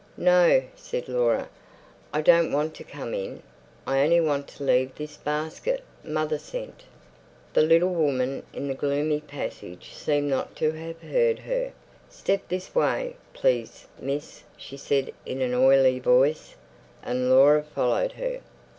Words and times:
"No," 0.17 0.63
said 0.75 1.07
Laura, 1.07 1.47
"I 2.11 2.21
don't 2.21 2.51
want 2.51 2.73
to 2.73 2.83
come 2.83 3.13
in. 3.13 3.43
I 3.85 4.01
only 4.01 4.19
want 4.19 4.47
to 4.47 4.63
leave 4.63 4.95
this 4.95 5.15
basket. 5.15 5.83
Mother 6.03 6.39
sent—" 6.39 6.85
The 7.53 7.61
little 7.61 7.93
woman 7.93 8.41
in 8.51 8.67
the 8.67 8.73
gloomy 8.73 9.19
passage 9.21 9.93
seemed 9.93 10.27
not 10.27 10.55
to 10.55 10.71
have 10.71 11.03
heard 11.03 11.37
her. 11.41 11.71
"Step 12.09 12.47
this 12.49 12.73
way, 12.73 13.15
please, 13.35 13.85
miss," 13.99 14.41
she 14.57 14.75
said 14.75 15.13
in 15.23 15.39
an 15.39 15.53
oily 15.53 15.99
voice, 15.99 16.55
and 17.03 17.29
Laura 17.29 17.61
followed 17.61 18.13
her. 18.13 18.39